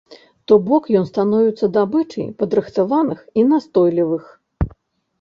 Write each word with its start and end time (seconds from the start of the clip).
То 0.51 0.55
бок 0.69 0.87
ён 1.01 1.05
становіцца 1.11 1.63
здабычай 1.73 2.27
падрыхтаваных 2.41 3.19
і 3.41 3.49
настойлівых. 3.55 4.23